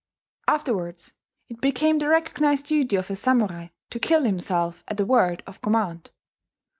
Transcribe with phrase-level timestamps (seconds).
[0.47, 1.13] Afterwards
[1.47, 5.61] it became the recognized duty of a samurai to kill himself at the word of
[5.61, 6.09] command.